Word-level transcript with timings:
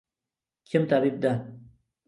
Kim 0.65 0.87
tabibdan. 0.87 1.65